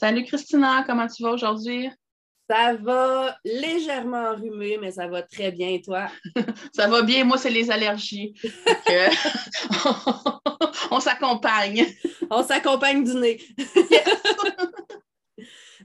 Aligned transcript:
Salut 0.00 0.24
Christina, 0.24 0.82
comment 0.86 1.06
tu 1.06 1.22
vas 1.22 1.32
aujourd'hui? 1.32 1.90
Ça 2.48 2.72
va 2.72 3.36
légèrement 3.44 4.30
enrhumé, 4.30 4.78
mais 4.78 4.92
ça 4.92 5.06
va 5.06 5.22
très 5.22 5.52
bien, 5.52 5.68
et 5.68 5.82
toi? 5.82 6.06
ça 6.72 6.88
va 6.88 7.02
bien, 7.02 7.24
moi, 7.24 7.36
c'est 7.36 7.50
les 7.50 7.70
allergies. 7.70 8.32
on 10.90 11.00
s'accompagne. 11.00 11.86
On 12.30 12.42
s'accompagne 12.42 13.04
du 13.04 13.12
nez. 13.12 13.42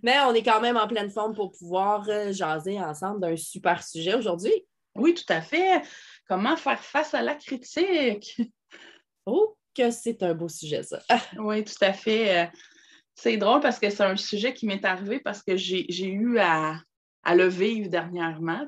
mais 0.01 0.15
on 0.25 0.33
est 0.33 0.43
quand 0.43 0.61
même 0.61 0.77
en 0.77 0.87
pleine 0.87 1.11
forme 1.11 1.35
pour 1.35 1.51
pouvoir 1.51 2.07
euh, 2.07 2.31
jaser 2.31 2.79
ensemble 2.79 3.19
d'un 3.19 3.35
super 3.35 3.83
sujet 3.83 4.15
aujourd'hui. 4.15 4.53
Oui, 4.95 5.13
tout 5.13 5.25
à 5.27 5.41
fait. 5.41 5.81
Comment 6.29 6.55
faire 6.55 6.79
face 6.79 7.13
à 7.13 7.21
la 7.21 7.35
critique? 7.35 8.41
Oh, 9.25 9.57
que 9.75 9.91
c'est 9.91 10.23
un 10.23 10.33
beau 10.33 10.47
sujet, 10.47 10.83
ça. 10.83 11.01
oui, 11.37 11.65
tout 11.65 11.73
à 11.81 11.91
fait. 11.91 12.49
C'est 13.15 13.37
drôle 13.37 13.61
parce 13.61 13.79
que 13.79 13.89
c'est 13.89 14.03
un 14.03 14.17
sujet 14.17 14.53
qui 14.53 14.65
m'est 14.65 14.83
arrivé 14.83 15.19
parce 15.19 15.41
que 15.41 15.55
j'ai 15.55 16.05
eu 16.05 16.37
à, 16.39 16.81
le 17.33 17.47
vivre 17.47 17.89
dernièrement. 17.89 18.67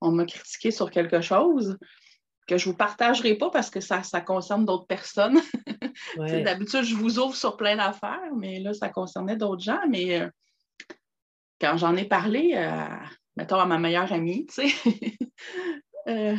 on, 0.00 0.10
m'a 0.10 0.24
critiqué 0.24 0.70
sur 0.70 0.90
quelque 0.90 1.20
chose 1.20 1.78
que 2.46 2.58
je 2.58 2.68
ne 2.68 2.72
vous 2.72 2.76
partagerai 2.76 3.36
pas 3.36 3.50
parce 3.50 3.70
que 3.70 3.80
ça, 3.80 4.02
ça 4.02 4.20
concerne 4.20 4.64
d'autres 4.64 4.86
personnes. 4.86 5.40
D'habitude, 6.16 6.82
je 6.82 6.94
vous 6.94 7.18
ouvre 7.18 7.36
sur 7.36 7.56
plein 7.56 7.76
d'affaires, 7.76 8.34
mais 8.36 8.60
là, 8.60 8.74
ça 8.74 8.88
concernait 8.88 9.36
d'autres 9.36 9.62
gens. 9.62 9.80
Mais 9.88 10.20
euh, 10.20 10.28
quand 11.60 11.76
j'en 11.76 11.96
ai 11.96 12.04
parlé, 12.04 12.54
mettons, 13.36 13.60
à 13.60 13.66
ma 13.66 13.78
meilleure 13.78 14.12
amie, 14.12 14.46
euh, 16.08 16.36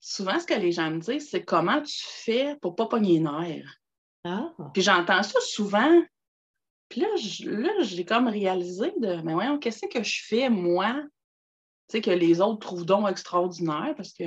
souvent, 0.00 0.38
ce 0.38 0.46
que 0.46 0.54
les 0.54 0.72
gens 0.72 0.90
me 0.90 1.00
disent, 1.00 1.30
c'est 1.30 1.44
comment 1.44 1.82
tu 1.82 2.04
fais 2.04 2.56
pour 2.60 2.72
ne 2.72 2.76
pas 2.76 2.86
pogner 2.86 3.20
nerfs. 3.20 3.80
Ah. 4.24 4.52
Puis 4.72 4.82
j'entends 4.82 5.22
ça 5.22 5.40
souvent. 5.40 6.02
Puis 6.88 7.00
là, 7.00 7.08
j'ai 7.82 8.04
comme 8.04 8.28
réalisé 8.28 8.92
de, 8.98 9.20
mais 9.22 9.34
voyons, 9.34 9.58
qu'est-ce 9.58 9.86
que 9.86 10.02
je 10.02 10.22
fais, 10.24 10.48
moi, 10.48 11.02
tu 11.88 11.96
sais, 11.96 12.00
que 12.00 12.10
les 12.10 12.40
autres 12.40 12.60
trouvent 12.60 12.86
donc 12.86 13.08
extraordinaire, 13.08 13.94
parce 13.96 14.12
que 14.12 14.24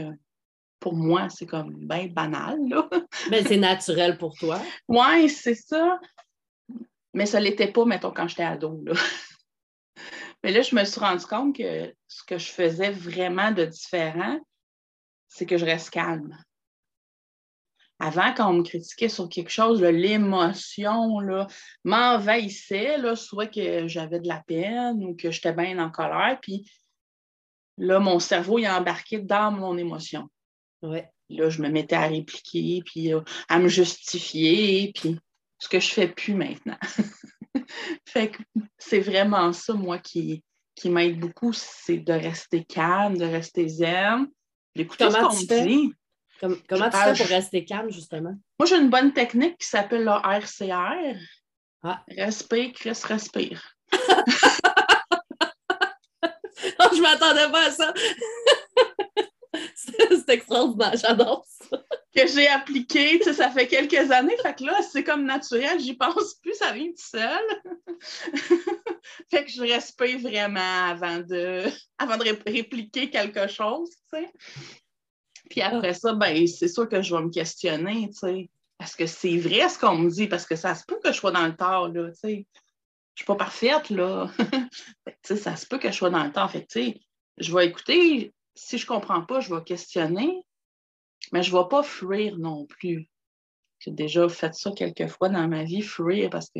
pour 0.80 0.94
moi, 0.94 1.30
c'est 1.30 1.46
comme 1.46 1.88
bien 1.88 2.08
banal, 2.08 2.58
là. 2.68 2.90
Mais 3.30 3.44
c'est 3.48 3.58
naturel 3.58 4.18
pour 4.18 4.36
toi. 4.36 4.62
Oui, 4.88 5.30
c'est 5.30 5.56
ça. 5.56 6.00
Mais 7.14 7.26
ça 7.26 7.40
ne 7.40 7.46
l'était 7.46 7.72
pas, 7.72 7.86
mettons, 7.86 8.12
quand 8.12 8.28
j'étais 8.28 8.44
ado, 8.44 8.82
là. 8.86 8.94
Mais 10.44 10.52
là, 10.52 10.62
je 10.62 10.74
me 10.74 10.86
suis 10.86 11.00
rendu 11.02 11.26
compte 11.26 11.58
que 11.58 11.94
ce 12.08 12.24
que 12.24 12.38
je 12.38 12.50
faisais 12.50 12.92
vraiment 12.92 13.52
de 13.52 13.66
différent, 13.66 14.40
c'est 15.28 15.46
que 15.46 15.58
je 15.58 15.66
reste 15.66 15.90
calme. 15.90 16.38
Avant, 18.00 18.34
quand 18.34 18.50
on 18.50 18.54
me 18.54 18.64
critiquait 18.64 19.10
sur 19.10 19.28
quelque 19.28 19.50
chose, 19.50 19.82
l'émotion 19.82 21.20
m'envahissait, 21.84 22.98
soit 23.16 23.48
que 23.48 23.88
j'avais 23.88 24.22
de 24.22 24.28
la 24.28 24.42
peine 24.48 25.04
ou 25.04 25.16
que 25.16 25.32
j'étais 25.32 25.52
bien 25.52 25.80
en 25.80 25.92
colère. 25.92 26.40
Puis 26.42 26.70
là, 27.78 28.00
mon 28.00 28.20
cerveau 28.20 28.58
il 28.58 28.68
embarqué 28.68 29.20
dans 29.20 29.52
mon 29.52 29.78
émotion. 29.78 30.30
Ouais. 30.82 31.10
Là, 31.30 31.50
je 31.50 31.62
me 31.62 31.70
mettais 31.70 31.96
à 31.96 32.08
répliquer, 32.08 32.82
puis 32.86 33.14
euh, 33.14 33.22
à 33.50 33.60
me 33.60 33.68
justifier, 33.68 34.92
puis 34.96 35.20
ce 35.60 35.68
que 35.68 35.80
je 35.80 35.90
fais 35.90 36.08
plus 36.08 36.34
maintenant. 36.34 36.78
fait 38.08 38.32
que 38.32 38.42
c'est 38.78 39.02
vraiment 39.02 39.54
ça, 39.54 39.74
moi, 39.74 40.00
qui, 40.00 40.44
qui 40.74 40.90
m'aide 40.90 41.20
beaucoup, 41.20 41.54
c'est 41.54 41.98
de 41.98 42.14
rester 42.14 42.64
calme, 42.64 43.18
de 43.18 43.26
rester 43.26 43.68
zen, 43.68 44.28
d'écouter 44.76 45.12
ce 45.12 45.18
qu'on 45.18 45.36
me 45.36 45.68
dit 45.68 45.94
comment 46.40 46.90
tu 46.90 46.98
fais 46.98 47.14
pour 47.14 47.28
rester 47.28 47.66
calme, 47.66 47.92
justement? 47.92 48.36
Moi, 48.60 48.68
j'ai 48.68 48.78
une 48.78 48.90
bonne 48.90 49.14
technique 49.14 49.58
qui 49.58 49.68
s'appelle 49.68 50.04
le 50.04 50.12
RCR. 50.12 51.18
Ah. 51.84 52.04
Respire, 52.18 52.72
Chris, 52.74 53.00
respire. 53.06 53.76
non, 56.80 56.90
je 56.94 57.02
m'attendais 57.02 57.52
pas 57.52 57.68
à 57.68 57.72
ça. 57.72 57.94
c'est 59.76 60.30
extraordinaire, 60.30 60.94
j'adore 60.96 61.46
ça. 61.48 61.78
Que 62.16 62.28
j'ai 62.28 62.48
appliqué, 62.48 63.20
tu 63.20 63.26
sais, 63.26 63.34
ça 63.34 63.50
fait 63.50 63.68
quelques 63.68 64.12
années, 64.12 64.36
fait 64.42 64.56
que 64.56 64.64
là, 64.64 64.80
c'est 64.92 65.04
comme 65.04 65.26
naturel, 65.26 65.80
j'y 65.80 65.96
pense 65.96 66.36
plus, 66.42 66.56
ça 66.56 66.72
vient 66.72 66.88
tout 66.88 66.96
seul. 66.98 67.44
fait 69.32 69.46
que 69.46 69.52
je 69.52 69.62
respire 69.62 70.20
vraiment 70.20 70.88
avant 70.90 71.20
de, 71.20 71.64
avant 71.98 72.18
de 72.18 72.24
répliquer 72.50 73.10
quelque 73.10 73.48
chose, 73.48 73.90
tu 74.12 74.20
sais. 74.20 74.34
Puis 75.50 75.62
après 75.62 75.94
ça, 75.94 76.14
ben, 76.14 76.48
c'est 76.48 76.68
sûr 76.68 76.88
que 76.88 77.02
je 77.02 77.16
vais 77.16 77.22
me 77.22 77.30
questionner, 77.30 78.10
tu 78.10 78.20
sais. 78.20 78.50
Est-ce 78.82 78.96
que 78.96 79.08
c'est 79.08 79.38
vrai 79.38 79.68
ce 79.68 79.78
qu'on 79.78 79.98
me 79.98 80.10
dit? 80.10 80.28
Parce 80.28 80.46
que 80.46 80.56
ça 80.56 80.74
se 80.76 80.86
peut 80.86 81.00
que 81.04 81.12
je 81.12 81.18
sois 81.18 81.32
dans 81.32 81.46
le 81.46 81.56
tort, 81.56 81.90
là, 81.90 82.10
tu 82.12 82.20
sais. 82.20 82.48
Je 83.16 83.24
suis 83.24 83.26
pas 83.26 83.36
parfaite, 83.36 83.90
là. 83.90 84.32
ça 85.24 85.56
se 85.56 85.66
peut 85.66 85.80
que 85.80 85.92
je 85.92 85.98
sois 85.98 86.10
dans 86.10 86.24
le 86.24 86.32
tort. 86.32 86.50
Fait 86.50 86.66
tu 86.66 86.80
sais, 86.80 87.02
je 87.38 87.54
vais 87.54 87.68
écouter. 87.68 88.34
Si 88.56 88.78
je 88.78 88.86
comprends 88.86 89.26
pas, 89.26 89.42
je 89.42 89.54
vais 89.54 89.64
questionner. 89.64 90.44
Mais 91.34 91.44
je 91.44 91.52
vais 91.52 91.68
pas 91.70 91.84
fuir 91.84 92.38
non 92.38 92.66
plus. 92.66 93.10
J'ai 93.80 93.92
déjà 93.92 94.28
fait 94.30 94.54
ça 94.54 94.72
quelques 94.72 95.08
fois 95.08 95.30
dans 95.30 95.48
ma 95.48 95.64
vie, 95.64 95.82
fuir 95.82 96.30
parce 96.30 96.50
que 96.50 96.60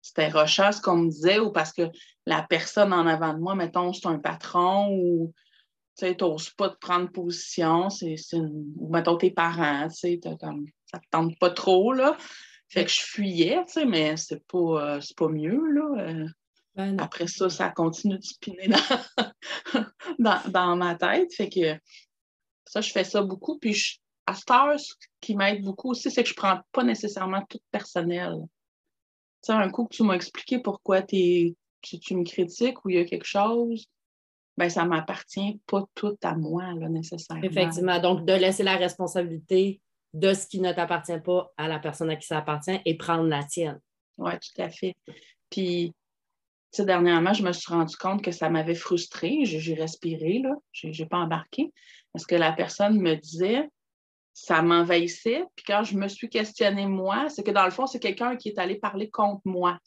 c'était 0.00 0.28
rochant 0.28 0.72
ce 0.72 0.80
qu'on 0.80 0.96
me 0.96 1.08
disait 1.08 1.38
ou 1.38 1.52
parce 1.52 1.72
que 1.72 1.82
la 2.26 2.42
personne 2.42 2.92
en 2.92 3.06
avant 3.06 3.34
de 3.34 3.38
moi, 3.38 3.54
mettons, 3.54 3.92
c'est 3.92 4.06
un 4.06 4.18
patron 4.18 4.88
ou 4.90 5.32
tu 5.98 6.14
n'oses 6.20 6.50
pas 6.50 6.68
de 6.68 6.76
prendre 6.76 7.10
position, 7.10 7.90
c'est 7.90 8.16
ou 8.34 8.88
mettons 8.90 9.16
tes 9.16 9.30
parents, 9.30 9.88
tu 9.88 9.94
sais, 9.94 10.20
comme, 10.40 10.66
ça 10.86 10.98
ne 10.98 11.02
te 11.02 11.08
tente 11.10 11.38
pas 11.38 11.50
trop, 11.50 11.92
là. 11.92 12.16
Fait 12.68 12.84
que 12.84 12.90
je 12.90 13.00
fuyais, 13.00 13.64
tu 13.66 13.74
sais, 13.74 13.84
mais 13.84 14.16
c'est 14.16 14.46
pas, 14.46 14.96
euh, 14.96 15.00
pas 15.16 15.28
mieux, 15.28 15.60
là. 15.72 16.02
Euh. 16.02 16.28
Ben 16.74 16.98
après 17.00 17.26
ça, 17.26 17.50
ça 17.50 17.68
continue 17.68 18.16
de 18.16 18.22
spinner 18.22 18.68
dans, 20.18 20.40
dans, 20.48 20.76
ma 20.76 20.94
tête. 20.94 21.30
Fait 21.34 21.50
que 21.50 21.78
ça, 22.64 22.80
je 22.80 22.90
fais 22.90 23.04
ça 23.04 23.20
beaucoup. 23.20 23.58
Puis 23.58 24.00
à 24.26 24.34
cette 24.34 24.50
heure, 24.50 24.80
ce 24.80 24.94
qui 25.20 25.36
m'aide 25.36 25.62
beaucoup 25.62 25.90
aussi, 25.90 26.10
c'est 26.10 26.22
que 26.22 26.28
je 26.30 26.34
ne 26.34 26.38
prends 26.38 26.60
pas 26.72 26.82
nécessairement 26.82 27.42
tout 27.46 27.60
personnel. 27.70 28.32
Tu 29.42 29.48
sais, 29.48 29.52
un 29.52 29.68
coup 29.68 29.84
que 29.84 29.94
tu 29.94 30.02
m'as 30.02 30.14
expliqué 30.14 30.60
pourquoi 30.60 31.02
tu, 31.02 31.54
tu 31.82 32.16
me 32.16 32.24
critiques 32.24 32.82
ou 32.84 32.88
il 32.88 32.96
y 32.96 32.98
a 32.98 33.04
quelque 33.04 33.26
chose, 33.26 33.86
ben, 34.56 34.68
ça 34.68 34.84
ne 34.84 34.90
m'appartient 34.90 35.60
pas 35.66 35.84
tout 35.94 36.16
à 36.22 36.34
moi, 36.34 36.72
là, 36.74 36.88
nécessairement. 36.88 37.42
Effectivement. 37.42 37.98
Donc, 38.00 38.26
de 38.26 38.32
laisser 38.32 38.62
la 38.62 38.76
responsabilité 38.76 39.80
de 40.12 40.34
ce 40.34 40.46
qui 40.46 40.60
ne 40.60 40.72
t'appartient 40.72 41.20
pas 41.24 41.50
à 41.56 41.68
la 41.68 41.78
personne 41.78 42.10
à 42.10 42.16
qui 42.16 42.26
ça 42.26 42.38
appartient 42.38 42.78
et 42.84 42.96
prendre 42.96 43.24
la 43.24 43.44
tienne. 43.44 43.80
Oui, 44.18 44.32
tout 44.32 44.62
à 44.62 44.68
fait. 44.68 44.94
Puis, 45.50 45.94
tu 46.72 46.84
dernièrement, 46.84 47.32
je 47.32 47.42
me 47.42 47.52
suis 47.52 47.72
rendu 47.72 47.96
compte 47.96 48.22
que 48.22 48.30
ça 48.30 48.48
m'avait 48.48 48.74
frustrée. 48.74 49.44
J'ai 49.44 49.74
respiré, 49.74 50.38
là. 50.38 50.54
Je 50.72 50.88
n'ai 50.88 51.08
pas 51.08 51.18
embarqué. 51.18 51.72
Parce 52.12 52.26
que 52.26 52.34
la 52.34 52.52
personne 52.52 52.98
me 52.98 53.14
disait, 53.14 53.68
ça 54.34 54.62
m'envahissait. 54.62 55.44
Puis 55.54 55.64
quand 55.66 55.84
je 55.84 55.96
me 55.96 56.08
suis 56.08 56.28
questionnée, 56.28 56.86
moi, 56.86 57.28
c'est 57.28 57.42
que 57.42 57.50
dans 57.50 57.64
le 57.64 57.70
fond, 57.70 57.86
c'est 57.86 58.00
quelqu'un 58.00 58.36
qui 58.36 58.50
est 58.50 58.58
allé 58.58 58.76
parler 58.76 59.10
contre 59.10 59.42
moi. 59.44 59.78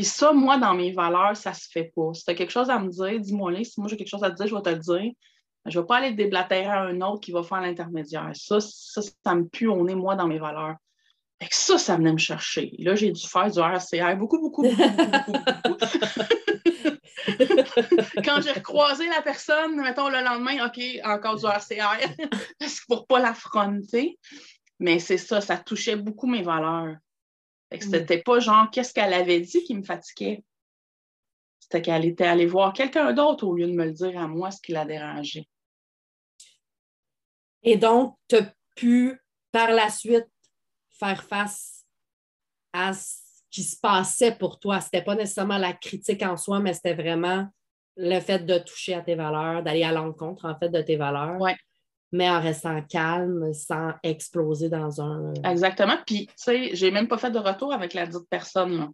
Puis 0.00 0.06
ça, 0.06 0.32
moi, 0.32 0.56
dans 0.56 0.72
mes 0.72 0.92
valeurs, 0.92 1.36
ça 1.36 1.52
se 1.52 1.68
fait 1.70 1.92
pas. 1.94 2.14
Si 2.14 2.24
tu 2.24 2.30
as 2.30 2.34
quelque 2.34 2.52
chose 2.52 2.70
à 2.70 2.78
me 2.78 2.88
dire, 2.88 3.20
dis-moi 3.20 3.52
les. 3.52 3.64
Si 3.64 3.78
moi 3.78 3.86
j'ai 3.86 3.98
quelque 3.98 4.08
chose 4.08 4.24
à 4.24 4.30
te 4.30 4.36
dire, 4.36 4.46
je 4.46 4.54
vais 4.54 4.62
te 4.62 4.70
le 4.70 4.78
dire. 4.78 5.12
Je 5.66 5.76
ne 5.76 5.82
vais 5.82 5.86
pas 5.86 5.98
aller 5.98 6.12
déblatérer 6.12 6.64
à 6.64 6.84
un 6.84 7.02
autre 7.02 7.20
qui 7.20 7.32
va 7.32 7.42
faire 7.42 7.60
l'intermédiaire. 7.60 8.30
Ça, 8.32 8.60
ça, 8.60 9.02
ça 9.02 9.34
me 9.34 9.46
pue 9.46 9.66
au 9.66 9.84
nez, 9.84 9.94
moi, 9.94 10.14
dans 10.14 10.26
mes 10.26 10.38
valeurs. 10.38 10.76
Fait 11.38 11.50
que 11.50 11.54
ça, 11.54 11.76
ça 11.76 11.96
venait 11.98 12.14
me 12.14 12.18
chercher. 12.18 12.72
Là, 12.78 12.94
j'ai 12.94 13.12
dû 13.12 13.28
faire 13.28 13.50
du 13.50 13.58
RCR 13.58 14.16
beaucoup, 14.16 14.40
beaucoup, 14.40 14.62
beaucoup, 14.62 14.86
beaucoup, 14.86 15.32
beaucoup. 15.32 15.86
Quand 18.24 18.40
j'ai 18.40 18.52
recroisé 18.52 19.06
la 19.06 19.20
personne, 19.20 19.82
mettons 19.82 20.08
le 20.08 20.24
lendemain, 20.24 20.64
OK, 20.64 20.80
encore 21.04 21.36
du 21.36 21.44
RCR, 21.44 22.08
parce 22.58 22.80
que 22.80 22.86
pour 22.88 23.00
ne 23.00 23.04
pas 23.04 23.18
l'affronter. 23.18 24.18
Mais 24.78 24.98
c'est 24.98 25.18
ça, 25.18 25.42
ça 25.42 25.58
touchait 25.58 25.96
beaucoup 25.96 26.26
mes 26.26 26.40
valeurs. 26.40 26.96
Mm. 27.72 27.80
C'était 27.80 28.22
pas 28.22 28.40
genre 28.40 28.70
qu'est-ce 28.70 28.92
qu'elle 28.92 29.14
avait 29.14 29.40
dit 29.40 29.62
qui 29.64 29.74
me 29.74 29.82
fatiguait. 29.82 30.42
C'était 31.60 31.82
qu'elle 31.82 32.04
était 32.04 32.26
allée 32.26 32.46
voir 32.46 32.72
quelqu'un 32.72 33.12
d'autre 33.12 33.46
au 33.46 33.54
lieu 33.54 33.66
de 33.66 33.72
me 33.72 33.84
le 33.84 33.92
dire 33.92 34.18
à 34.18 34.26
moi 34.26 34.50
ce 34.50 34.60
qui 34.60 34.72
l'a 34.72 34.84
dérangé. 34.84 35.48
Et 37.62 37.76
donc, 37.76 38.16
tu 38.28 38.36
as 38.36 38.54
pu 38.74 39.20
par 39.52 39.70
la 39.70 39.90
suite 39.90 40.28
faire 40.90 41.22
face 41.22 41.84
à 42.72 42.92
qui 43.50 43.62
se 43.62 43.78
passait 43.78 44.36
pour 44.36 44.58
toi. 44.58 44.80
Ce 44.80 44.86
n'était 44.86 45.04
pas 45.04 45.14
nécessairement 45.14 45.58
la 45.58 45.72
critique 45.72 46.22
en 46.22 46.36
soi, 46.36 46.60
mais 46.60 46.72
c'était 46.72 46.94
vraiment 46.94 47.48
le 47.96 48.20
fait 48.20 48.40
de 48.40 48.58
toucher 48.58 48.94
à 48.94 49.02
tes 49.02 49.14
valeurs, 49.14 49.62
d'aller 49.62 49.82
à 49.82 49.92
l'encontre, 49.92 50.46
en 50.46 50.56
fait, 50.58 50.68
de 50.68 50.80
tes 50.80 50.96
valeurs. 50.96 51.40
Ouais. 51.40 51.56
Mais 52.12 52.28
en 52.28 52.40
restant 52.40 52.82
calme, 52.82 53.52
sans 53.52 53.92
exploser 54.02 54.68
dans 54.68 55.00
un. 55.00 55.32
Exactement. 55.44 55.96
Puis, 56.06 56.26
tu 56.26 56.32
sais, 56.36 56.70
j'ai 56.74 56.90
même 56.90 57.06
pas 57.06 57.18
fait 57.18 57.30
de 57.30 57.38
retour 57.38 57.72
avec 57.72 57.94
la 57.94 58.06
dite 58.06 58.28
personne. 58.28 58.78
Là. 58.78 58.88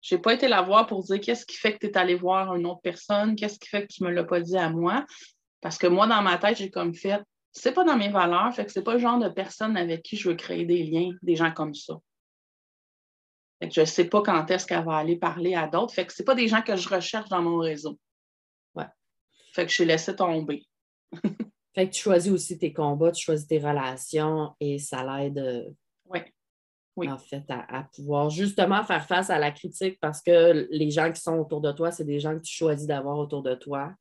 J'ai 0.00 0.18
pas 0.18 0.34
été 0.34 0.46
la 0.46 0.62
voir 0.62 0.86
pour 0.86 1.02
dire 1.02 1.20
qu'est-ce 1.20 1.46
qui 1.46 1.56
fait 1.56 1.72
que 1.72 1.78
tu 1.78 1.86
es 1.86 1.96
allé 1.96 2.14
voir 2.14 2.54
une 2.54 2.66
autre 2.66 2.80
personne, 2.82 3.34
qu'est-ce 3.34 3.58
qui 3.58 3.68
fait 3.68 3.86
que 3.86 3.92
tu 3.92 4.04
me 4.04 4.10
l'as 4.10 4.24
pas 4.24 4.40
dit 4.40 4.56
à 4.56 4.70
moi. 4.70 5.04
Parce 5.60 5.78
que 5.78 5.86
moi, 5.86 6.06
dans 6.06 6.22
ma 6.22 6.38
tête, 6.38 6.58
j'ai 6.58 6.70
comme 6.70 6.94
fait, 6.94 7.20
c'est 7.52 7.72
pas 7.72 7.84
dans 7.84 7.96
mes 7.96 8.10
valeurs, 8.10 8.54
fait 8.54 8.64
que 8.64 8.72
c'est 8.72 8.82
pas 8.82 8.94
le 8.94 9.00
genre 9.00 9.18
de 9.18 9.28
personne 9.28 9.76
avec 9.76 10.02
qui 10.02 10.16
je 10.16 10.28
veux 10.28 10.36
créer 10.36 10.64
des 10.64 10.84
liens, 10.84 11.10
des 11.22 11.34
gens 11.34 11.52
comme 11.52 11.74
ça. 11.74 11.94
Fait 13.60 13.68
que 13.68 13.74
je 13.74 13.84
sais 13.84 14.04
pas 14.04 14.22
quand 14.22 14.48
est-ce 14.50 14.66
qu'elle 14.66 14.84
va 14.84 14.96
aller 14.96 15.16
parler 15.16 15.54
à 15.54 15.66
d'autres. 15.66 15.92
Fait 15.92 16.06
que 16.06 16.12
c'est 16.12 16.24
pas 16.24 16.36
des 16.36 16.46
gens 16.46 16.62
que 16.62 16.76
je 16.76 16.88
recherche 16.88 17.28
dans 17.28 17.42
mon 17.42 17.58
réseau. 17.58 17.98
Ouais. 18.74 18.86
Fait 19.52 19.66
que 19.66 19.72
je 19.72 19.82
l'ai 19.82 19.88
laissé 19.88 20.14
tomber. 20.14 20.64
fait 21.74 21.88
que 21.88 21.94
tu 21.94 22.00
choisis 22.00 22.32
aussi 22.32 22.58
tes 22.58 22.72
combats, 22.72 23.12
tu 23.12 23.24
choisis 23.24 23.46
tes 23.46 23.58
relations 23.58 24.54
et 24.60 24.78
ça 24.78 25.04
l'aide. 25.04 25.38
euh, 25.38 25.70
Ouais. 26.06 26.32
Oui. 26.96 27.08
En 27.08 27.18
fait, 27.18 27.44
à, 27.48 27.78
à 27.78 27.84
pouvoir 27.84 28.28
justement 28.30 28.82
faire 28.82 29.06
face 29.06 29.30
à 29.30 29.38
la 29.38 29.52
critique 29.52 29.98
parce 30.00 30.20
que 30.20 30.66
les 30.70 30.90
gens 30.90 31.12
qui 31.12 31.20
sont 31.20 31.38
autour 31.38 31.60
de 31.60 31.70
toi, 31.70 31.92
c'est 31.92 32.04
des 32.04 32.18
gens 32.18 32.34
que 32.34 32.42
tu 32.42 32.52
choisis 32.52 32.86
d'avoir 32.88 33.18
autour 33.18 33.42
de 33.42 33.54
toi. 33.54 33.92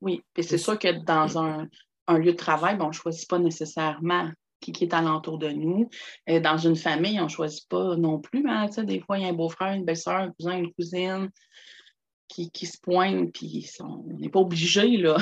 Oui. 0.00 0.22
Puis 0.32 0.44
c'est 0.44 0.58
sûr 0.58 0.78
que 0.78 1.02
dans 1.04 1.38
un, 1.38 1.66
un 2.06 2.18
lieu 2.18 2.32
de 2.32 2.36
travail, 2.36 2.76
bon, 2.76 2.84
on 2.84 2.88
ne 2.88 2.92
choisit 2.92 3.28
pas 3.28 3.40
nécessairement 3.40 4.30
qui, 4.60 4.70
qui 4.72 4.84
est 4.84 4.94
alentour 4.94 5.38
de 5.38 5.48
nous. 5.48 5.90
Euh, 6.28 6.38
dans 6.38 6.56
une 6.56 6.76
famille, 6.76 7.18
on 7.20 7.24
ne 7.24 7.28
choisit 7.28 7.68
pas 7.68 7.96
non 7.96 8.20
plus. 8.20 8.48
Hein, 8.48 8.66
tu 8.68 8.74
sais, 8.74 8.84
des 8.84 9.00
fois, 9.00 9.18
il 9.18 9.22
y 9.22 9.26
a 9.26 9.28
un 9.28 9.32
beau-frère, 9.32 9.72
une 9.72 9.84
belle-sœur, 9.84 10.16
un 10.16 10.30
cousin, 10.30 10.58
une 10.58 10.72
cousine 10.72 11.30
qui, 12.28 12.50
qui 12.50 12.66
se 12.66 12.78
poignent, 12.80 13.30
puis 13.30 13.68
on 13.80 14.04
n'est 14.18 14.28
pas 14.28 14.40
obligé, 14.40 14.96
là. 14.98 15.16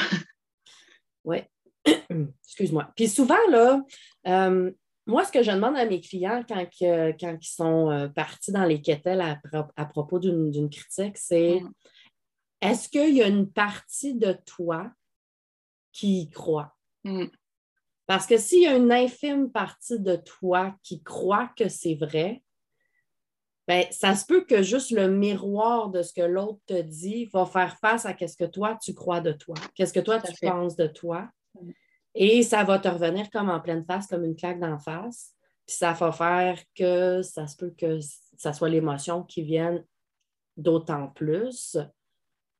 Oui. 1.25 1.38
Excuse-moi. 2.44 2.91
Puis 2.97 3.09
souvent, 3.09 3.38
là, 3.50 3.82
euh, 4.26 4.71
moi, 5.06 5.25
ce 5.25 5.32
que 5.32 5.43
je 5.43 5.50
demande 5.50 5.76
à 5.76 5.85
mes 5.87 6.00
clients 6.00 6.43
quand, 6.49 6.65
que- 6.67 7.12
quand 7.19 7.37
ils 7.41 7.47
sont 7.47 7.91
euh, 7.91 8.09
partis 8.09 8.53
dans 8.53 8.65
les 8.65 8.81
quételles 8.81 9.21
à, 9.21 9.37
pro- 9.37 9.71
à 9.76 9.85
propos 9.85 10.19
d'une 10.19 10.50
d'une 10.50 10.71
critique, 10.71 11.19
c'est 11.19 11.61
Mm. 11.61 11.73
est-ce 12.62 12.88
qu'il 12.88 13.15
y 13.15 13.23
a 13.23 13.26
une 13.29 13.50
partie 13.50 14.15
de 14.15 14.32
toi 14.47 14.91
qui 15.93 16.21
y 16.23 16.31
croit? 16.31 16.75
Mm. 17.05 17.27
Parce 18.06 18.27
que 18.27 18.37
s'il 18.37 18.62
y 18.62 18.67
a 18.67 18.77
une 18.77 18.93
infime 18.93 19.50
partie 19.50 19.99
de 19.99 20.17
toi 20.17 20.75
qui 20.82 21.03
croit 21.03 21.50
que 21.56 21.69
c'est 21.69 21.94
vrai, 21.97 22.43
ben, 23.67 23.85
ça 23.91 24.15
se 24.15 24.27
peut 24.27 24.45
que 24.45 24.63
juste 24.63 24.91
le 24.91 25.09
miroir 25.09 25.89
de 25.89 26.03
ce 26.03 26.13
que 26.13 26.23
l'autre 26.23 26.61
te 26.67 26.81
dit 26.81 27.27
va 27.33 27.47
faire 27.47 27.79
face 27.79 28.05
à 28.05 28.15
ce 28.15 28.37
que 28.37 28.45
toi 28.45 28.79
tu 28.83 28.95
crois 28.95 29.21
de 29.21 29.33
toi, 29.33 29.55
qu'est-ce 29.75 29.93
que 29.93 30.01
toi 30.01 30.21
tu 30.21 30.35
penses 30.47 30.77
de 30.77 30.87
toi. 30.87 31.29
Mm. 31.55 31.71
Et 32.17 32.43
ça 32.43 32.63
va 32.63 32.79
te 32.79 32.89
revenir 32.89 33.29
comme 33.31 33.51
en 33.51 33.61
pleine 33.61 33.85
face, 33.85 34.07
comme 34.07 34.25
une 34.25 34.37
claque 34.37 34.61
d'en 34.61 34.79
face. 34.79 35.33
Puis 35.67 35.77
ça 35.77 35.93
va 35.93 36.13
faire 36.13 36.61
que 36.77 37.23
ça 37.23 37.47
se 37.47 37.57
peut 37.57 37.75
que 37.77 37.99
ça 38.37 38.53
soit 38.53 38.69
l'émotion 38.69 39.23
qui 39.23 39.43
vienne 39.43 39.85
d'autant 40.57 41.09
plus 41.09 41.77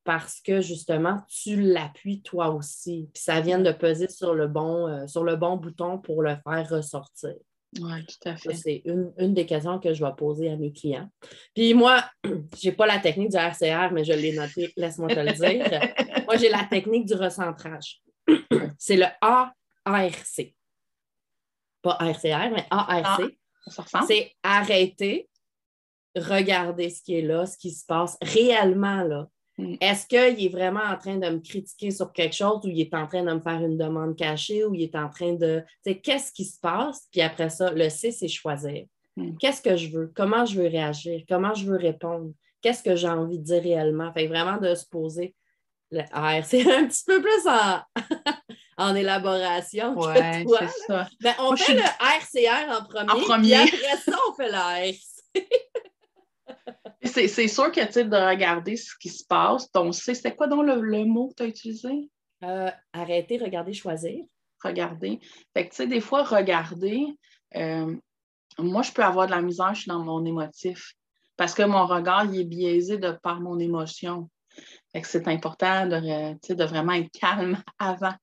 parce 0.05 0.41
que 0.41 0.61
justement, 0.61 1.23
tu 1.29 1.61
l'appuies 1.61 2.23
toi 2.23 2.51
aussi. 2.51 3.09
Puis 3.13 3.23
ça 3.23 3.41
vient 3.41 3.59
de 3.59 3.73
peser 3.73 4.09
sur 4.09 4.35
le 4.35 4.47
bon, 4.47 4.87
euh, 4.87 5.07
sur 5.07 5.25
le 5.25 5.37
bon 5.37 5.57
bouton 5.57 5.99
pour 5.99 6.23
le 6.23 6.37
faire 6.45 6.69
ressortir. 6.69 7.35
Oui, 7.81 8.07
tout 8.07 8.29
à 8.29 8.37
fait. 8.37 8.55
C'est 8.55 8.83
une, 8.85 9.13
une 9.19 9.35
des 9.35 9.47
questions 9.47 9.79
que 9.79 9.93
je 9.93 10.05
vais 10.05 10.13
poser 10.17 10.51
à 10.51 10.57
mes 10.57 10.73
clients. 10.73 11.09
Puis 11.55 11.75
moi, 11.75 12.05
je 12.25 12.69
n'ai 12.69 12.73
pas 12.75 12.87
la 12.87 12.99
technique 12.99 13.31
du 13.31 13.37
RCR, 13.37 13.93
mais 13.93 14.05
je 14.05 14.13
l'ai 14.13 14.33
noté, 14.33 14.73
laisse-moi 14.77 15.09
te 15.09 15.21
le 15.21 15.33
dire. 15.33 15.81
Moi, 16.27 16.39
j'ai 16.39 16.49
la 16.49 16.65
technique 16.65 17.05
du 17.05 17.15
recentrage. 17.15 18.01
C'est 18.79 18.97
le 18.97 19.05
ARC. 19.21 20.55
Pas 21.83 21.99
RCR, 22.01 22.51
mais 22.51 22.67
ARC. 22.71 23.23
Ressemble? 23.67 24.07
C'est 24.07 24.33
arrêter, 24.43 25.29
regarder 26.17 26.91
ce 26.91 27.03
qui 27.03 27.17
est 27.17 27.23
là, 27.23 27.47
ce 27.47 27.57
qui 27.57 27.71
se 27.71 27.85
passe 27.85 28.17
réellement 28.23 29.03
là. 29.03 29.29
Mm. 29.59 29.75
Est-ce 29.81 30.07
qu'il 30.07 30.45
est 30.45 30.49
vraiment 30.49 30.83
en 30.83 30.97
train 30.99 31.17
de 31.17 31.29
me 31.29 31.39
critiquer 31.39 31.91
sur 31.91 32.13
quelque 32.13 32.35
chose 32.35 32.61
ou 32.65 32.69
il 32.69 32.81
est 32.81 32.95
en 32.95 33.07
train 33.07 33.23
de 33.23 33.33
me 33.33 33.41
faire 33.41 33.61
une 33.61 33.79
demande 33.79 34.17
cachée 34.17 34.65
ou 34.65 34.75
il 34.75 34.83
est 34.83 34.97
en 34.97 35.09
train 35.09 35.33
de. 35.35 35.63
Tu 35.85 35.93
sais, 35.93 35.99
qu'est-ce 36.01 36.33
qui 36.33 36.45
se 36.45 36.59
passe? 36.61 37.07
Puis 37.13 37.21
après 37.21 37.51
ça, 37.51 37.71
le 37.73 37.89
C, 37.89 38.11
c'est 38.11 38.29
choisir. 38.29 38.85
Mm. 39.17 39.37
Qu'est-ce 39.39 39.63
que 39.63 39.77
je 39.77 39.91
veux? 39.91 40.13
Comment 40.15 40.45
je 40.45 40.61
veux 40.61 40.69
réagir? 40.69 41.23
Comment 41.29 41.55
je 41.55 41.67
veux 41.67 41.77
répondre? 41.77 42.33
Qu'est-ce 42.63 42.83
que 42.83 42.97
j'ai 42.97 43.09
envie 43.09 43.39
de 43.39 43.45
dire 43.45 43.63
réellement? 43.63 44.13
Fait 44.13 44.25
que 44.25 44.29
vraiment 44.31 44.57
de 44.57 44.75
se 44.75 44.87
poser 44.87 45.35
le 45.91 46.01
AR. 46.13 46.45
C'est 46.45 46.63
un 46.73 46.87
petit 46.87 47.05
peu 47.07 47.21
plus 47.23 47.47
en, 47.47 47.81
en 48.91 48.95
élaboration 48.97 49.95
que 49.95 50.07
Ouais, 50.07 50.45
toi. 50.45 50.59
c'est 50.63 50.87
ça. 50.93 51.09
Ben, 51.23 51.35
on 51.39 51.49
Moi, 51.49 51.57
fait 51.57 51.75
le 51.75 51.81
RCR 51.81 52.81
en 52.81 52.85
premier. 52.85 53.11
En 53.13 53.21
premier. 53.21 53.65
Puis 53.67 53.77
après 53.87 53.97
ça, 53.99 54.19
on 54.29 54.35
fait 54.35 54.49
le 54.49 54.55
ARC. 54.55 54.95
C'est 57.05 57.29
c'est 57.29 57.49
sûr 57.49 57.71
que, 57.71 57.85
tu 57.93 58.05
de 58.05 58.17
regarder 58.17 58.77
ce 58.77 58.93
qui 58.99 59.09
se 59.09 59.25
passe, 59.25 59.71
ton 59.71 59.93
C, 59.93 60.15
c'était 60.15 60.35
quoi 60.35 60.47
donc 60.47 60.65
le, 60.65 60.81
le 60.81 61.05
mot 61.05 61.29
que 61.29 61.35
tu 61.35 61.43
as 61.43 61.47
utilisé? 61.47 62.11
Euh, 62.43 62.71
arrêter, 62.93 63.39
regarder, 63.39 63.73
choisir. 63.73 64.25
regarder. 64.63 65.21
Fait 65.55 65.67
que, 65.67 65.71
tu 65.71 65.77
sais, 65.77 65.87
des 65.87 66.01
fois, 66.01 66.23
regarder, 66.25 67.07
euh, 67.57 67.95
moi, 68.59 68.83
je 68.83 68.93
peux 68.93 69.03
avoir 69.03 69.27
de 69.27 69.33
la 69.33 69.43
misère, 69.43 69.75
je 69.75 69.83
suis 69.83 69.89
dans 69.89 70.03
mon 70.03 70.25
émotif. 70.25 70.93
Parce 71.37 71.55
que 71.55 71.63
mon 71.63 71.87
regard, 71.87 72.27
il 72.27 72.41
est 72.41 72.45
biaisé 72.45 72.99
de 72.99 73.13
par 73.23 73.41
mon 73.41 73.59
émotion. 73.59 74.31
Fait 74.93 75.01
que 75.01 75.09
c'est 75.09 75.27
important 75.29 75.87
de, 75.87 76.55
de 76.55 76.65
vraiment 76.65 76.93
être 76.93 77.11
calme 77.11 77.63
avant. 77.79 78.15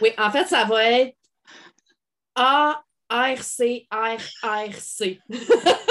Oui, 0.00 0.10
en 0.18 0.30
fait, 0.30 0.46
ça 0.46 0.64
va 0.64 0.90
être 0.90 1.16
A, 2.34 2.82
R, 3.10 3.42
C, 3.42 3.86
R, 3.90 4.18
R, 4.42 4.74
C. 4.74 5.20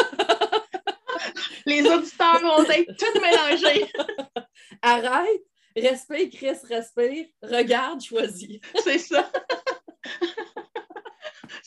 Les 1.66 1.82
auditeurs 1.88 2.40
vont 2.42 2.64
être 2.64 2.96
tous 2.98 3.20
mélangés. 3.20 3.92
Arrête, 4.82 5.42
respire, 5.76 6.30
Chris, 6.32 6.58
respire, 6.70 7.26
regarde, 7.42 8.02
choisis. 8.02 8.60
C'est 8.84 9.00
ça. 9.00 9.30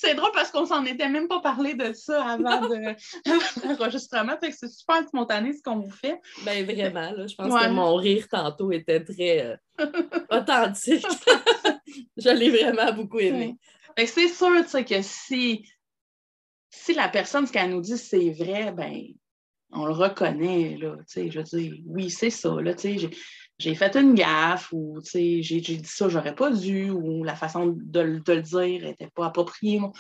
C'est 0.00 0.14
drôle 0.14 0.30
parce 0.32 0.52
qu'on 0.52 0.64
s'en 0.64 0.84
était 0.84 1.08
même 1.08 1.26
pas 1.26 1.40
parlé 1.40 1.74
de 1.74 1.92
ça 1.92 2.24
avant 2.24 2.68
de 2.68 2.94
l'enregistrement. 3.66 4.36
C'est 4.40 4.68
super 4.68 5.06
spontané 5.08 5.52
ce 5.52 5.62
qu'on 5.62 5.80
vous 5.80 5.90
fait. 5.90 6.20
Ben 6.44 6.64
vraiment, 6.64 7.10
là, 7.10 7.26
je 7.26 7.34
pense 7.34 7.52
Ouais. 7.52 7.66
que 7.66 7.70
mon 7.72 7.96
rire 7.96 8.28
tantôt 8.30 8.70
était 8.70 9.02
très 9.02 9.58
euh, 9.80 9.86
authentique. 10.30 11.04
je 12.16 12.30
l'ai 12.30 12.50
vraiment 12.50 12.92
beaucoup 12.92 13.18
aimé. 13.18 13.56
Que 13.96 14.06
c'est 14.06 14.28
sûr, 14.28 14.64
que 14.86 15.02
si, 15.02 15.68
si 16.70 16.94
la 16.94 17.08
personne, 17.08 17.46
ce 17.48 17.52
qu'elle 17.52 17.70
nous 17.70 17.80
dit, 17.80 17.98
c'est 17.98 18.30
vrai, 18.30 18.70
ben, 18.70 19.02
on 19.72 19.84
le 19.86 19.92
reconnaît, 19.92 20.76
là, 20.80 20.96
tu 20.98 21.04
sais, 21.06 21.30
je 21.30 21.38
veux 21.38 21.44
dire, 21.44 21.74
oui, 21.86 22.10
c'est 22.10 22.30
ça, 22.30 22.60
là, 22.60 22.74
tu 22.74 22.98
sais, 22.98 23.10
j'ai- 23.58 23.74
fait 23.74 23.96
une 23.96 24.14
gaffe 24.14 24.72
ou, 24.72 25.00
tu 25.02 25.10
sais, 25.10 25.42
j'ai 25.42 25.60
dit 25.60 25.82
ça, 25.84 26.08
j'aurais 26.08 26.34
pas 26.34 26.50
dû, 26.50 26.90
ou 26.90 27.24
la 27.24 27.34
façon 27.34 27.74
de, 27.76 28.00
le- 28.00 28.20
de 28.20 28.32
le 28.32 28.42
dire 28.42 28.82
n'était 28.82 29.10
pas 29.14 29.26
appropriée, 29.26 29.78
mon, 29.80 29.92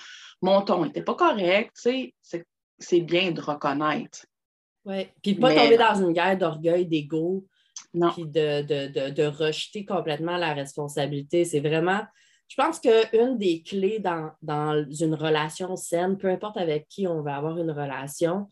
mon 0.42 0.62
ton 0.62 0.84
n'était 0.84 1.02
pas 1.02 1.14
correct, 1.14 1.72
tu 1.82 2.14
sais, 2.22 2.44
c'est- 2.78 3.00
bien 3.00 3.32
de 3.32 3.40
reconnaître. 3.40 4.24
Ouais. 4.84 5.12
Puis 5.22 5.34
de 5.34 5.40
pas 5.40 5.48
Mais 5.48 5.56
tomber 5.56 5.76
dans 5.76 5.94
une 5.96 6.12
guerre 6.12 6.38
d'orgueil, 6.38 6.86
d'ego, 6.86 7.44
puis 7.92 8.24
de, 8.26 8.62
de, 8.62 8.86
de, 8.92 9.10
de 9.10 9.22
rejeter 9.24 9.84
complètement 9.84 10.36
la 10.36 10.54
responsabilité. 10.54 11.44
C'est 11.44 11.60
vraiment, 11.60 12.00
je 12.48 12.56
pense 12.56 12.80
qu'une 12.80 13.36
des 13.38 13.62
clés 13.62 13.98
dans, 13.98 14.30
dans 14.40 14.84
une 14.90 15.14
relation 15.14 15.74
saine, 15.76 16.16
peu 16.16 16.28
importe 16.28 16.56
avec 16.56 16.86
qui 16.88 17.06
on 17.06 17.22
va 17.22 17.36
avoir 17.36 17.58
une 17.58 17.70
relation, 17.70 18.46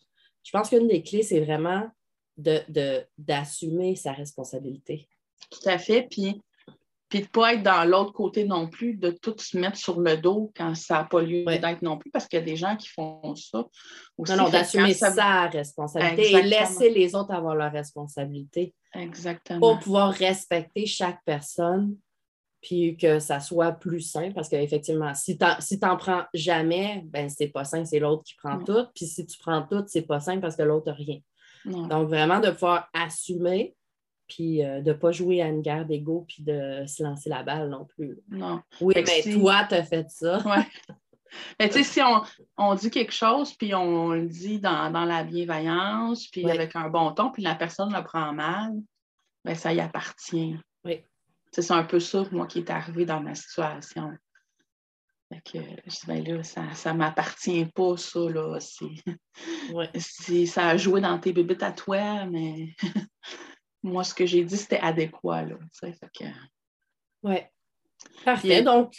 je 0.47 0.53
pense 0.53 0.69
qu'une 0.71 0.87
des 0.89 1.03
clés, 1.03 1.23
c'est 1.25 1.41
vraiment 1.41 1.89
de, 2.37 2.61
de- 2.69 3.05
d'assumer 3.19 3.97
sa 3.97 4.13
responsabilité. 4.13 5.09
tout 5.51 5.69
à 5.69 5.79
fait, 5.79 6.07
puis 6.11 6.41
puis 7.09 7.21
de 7.21 7.25
ne 7.27 7.29
pas 7.31 7.55
être 7.55 7.63
dans 7.63 7.85
l'autre 7.89 8.13
côté 8.13 8.43
non 8.45 8.69
plus, 8.69 8.95
de 8.97 9.11
tout 9.11 9.37
se 9.39 9.57
mettre 9.57 9.77
sur 9.77 10.01
le 10.01 10.17
dos 10.17 10.51
quand 10.57 10.75
ça 10.75 10.95
n'a 10.95 11.05
pas 11.05 11.23
lieu 11.23 11.45
Ouais. 11.47 11.61
d'être 11.61 11.81
non 11.83 11.99
plus, 11.99 12.11
parce 12.11 12.27
qu'il 12.27 12.37
y 12.41 12.43
a 12.43 12.45
des 12.45 12.57
gens 12.57 12.75
qui 12.77 12.89
font 12.89 13.33
ça 13.37 13.65
aussi. 14.19 14.33
Non, 14.33 14.39
non, 14.45 14.49
d'assumer 14.51 14.93
ça- 14.93 15.13
sa 15.13 15.47
responsabilité 15.47 16.33
et 16.33 16.43
laisser 16.43 16.91
les 16.91 17.15
autres 17.15 17.33
avoir 17.33 17.55
leur 17.55 17.71
responsabilité 17.71 18.75
Exactement. 18.93 19.61
pour 19.61 19.79
pouvoir 19.79 20.13
respecter 20.15 20.85
chaque 20.87 21.21
personne, 21.25 21.97
puis 22.67 22.97
que 22.97 23.21
ça 23.21 23.39
soit 23.39 23.71
plus 23.71 24.01
sain, 24.01 24.33
parce 24.33 24.49
qu'effectivement, 24.49 25.15
si 25.15 25.39
tu 25.39 25.47
si 25.61 25.79
t'en 25.79 25.97
prends 25.97 26.25
jamais, 26.35 27.05
ben 27.07 27.29
c'est 27.29 27.47
pas 27.47 27.63
sain, 27.63 27.85
c'est 27.85 28.01
l'autre 28.01 28.25
qui 28.25 28.35
prend 28.35 28.59
tout, 28.59 28.87
puis 28.93 29.07
si 29.07 29.25
tu 29.25 29.39
prends 29.39 29.63
tout, 29.63 29.85
c'est 29.87 30.03
pas 30.03 30.19
sain 30.19 30.41
parce 30.41 30.57
que 30.57 30.65
l'autre 30.65 30.91
n'a 30.91 30.95
rien. 30.95 31.21
Donc, 31.65 32.09
vraiment 32.09 32.41
de 32.41 32.51
pouvoir 32.51 32.89
assumer, 32.93 33.77
puis 34.27 34.65
euh, 34.65 34.81
de 34.81 34.91
ne 34.91 34.97
pas 34.97 35.13
jouer 35.13 35.43
à 35.43 35.47
une 35.47 35.63
guerre 35.63 35.87
d'ego, 35.87 36.25
puis 36.27 36.43
de 36.43 36.85
se 36.89 37.05
lancer 37.05 37.31
la 37.31 37.45
balle 37.45 37.69
non 37.69 37.85
plus. 37.85 38.19
non. 38.29 38.61
Oui, 38.81 38.95
mais 38.97 39.23
si- 39.23 39.39
toi, 39.39 39.65
tu 39.69 39.77
as 39.77 39.85
fait 39.85 40.11
ça. 40.11 40.39
Ouais. 40.45 40.67
Mais 41.61 41.69
tu 41.69 41.75
sais, 41.75 41.83
si 41.83 42.01
on, 42.01 42.23
on, 42.57 42.75
dit 42.75 42.89
quelque 42.89 43.13
chose, 43.13 43.53
puis 43.53 43.75
on 43.75 44.11
le 44.11 44.27
dit 44.27 44.59
dans, 44.59 44.91
dans 44.91 45.05
la 45.05 45.23
bienveillance, 45.23 46.29
puis 46.29 46.49
avec 46.49 46.75
un 46.77 46.89
bon 46.89 47.13
ton, 47.13 47.31
puis 47.31 47.43
la 47.43 47.55
personne 47.55 47.93
le 47.93 48.03
prend 48.03 48.33
mal, 48.33 48.73
ben 49.45 49.55
ça 49.55 49.75
y 49.75 49.81
appartient. 49.81 50.57
Oui. 50.85 51.05
C'est 51.63 51.73
un 51.73 51.85
peu 51.85 52.01
ça, 52.01 52.25
moi, 52.33 52.47
qui 52.47 52.59
est 52.59 52.71
arrivé 52.71 53.07
dans 53.07 53.21
ma 53.21 53.35
situation. 53.35 54.13
Fait 55.29 55.41
que, 55.41 55.59
je 55.87 55.91
dis, 55.91 56.07
ben 56.07 56.25
là, 56.25 56.43
ça 56.45 56.93
ne 56.93 56.99
m'appartient 56.99 57.67
pas, 57.67 57.97
ça, 57.97 58.21
là. 58.21 58.59
Ouais. 59.73 59.91
ça 60.47 60.69
a 60.69 60.77
joué 60.77 61.01
dans 61.01 61.19
tes 61.19 61.33
bébites 61.33 61.63
à 61.63 61.73
toi, 61.73 62.27
mais 62.27 62.77
moi, 63.83 64.05
ce 64.05 64.15
que 64.15 64.27
j'ai 64.27 64.45
dit, 64.45 64.57
c'était 64.57 64.79
adéquat, 64.79 65.43
là. 65.43 65.57
Fait 65.81 65.97
que... 66.17 66.25
Oui. 67.23 67.37
Parfait. 68.25 68.63
Donc, 68.63 68.93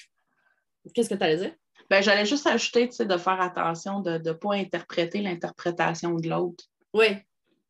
qu'est-ce 0.94 1.10
que 1.10 1.16
tu 1.16 1.24
allais 1.24 1.38
dire? 1.38 1.56
Ben, 1.90 2.02
j'allais 2.02 2.26
juste 2.26 2.48
ajouter, 2.48 2.88
de 2.88 3.18
faire 3.18 3.40
attention 3.40 4.02
de 4.02 4.18
ne 4.18 4.34
pas 4.34 4.56
interpréter 4.56 5.22
l'interprétation 5.22 6.16
de 6.16 6.28
l'autre. 6.28 6.66
Oui 6.94 7.18